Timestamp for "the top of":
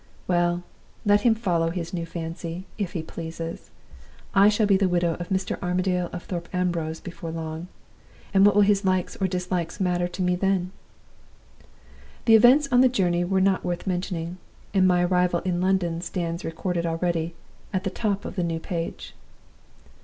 17.83-18.35